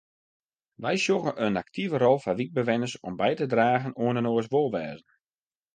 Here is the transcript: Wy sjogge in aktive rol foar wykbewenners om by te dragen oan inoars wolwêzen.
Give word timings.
Wy 0.81 0.93
sjogge 0.99 1.33
in 1.45 1.59
aktive 1.63 1.95
rol 1.99 2.19
foar 2.23 2.37
wykbewenners 2.39 2.95
om 3.07 3.13
by 3.21 3.31
te 3.37 3.45
dragen 3.53 3.97
oan 4.03 4.19
inoars 4.21 4.49
wolwêzen. 4.53 5.11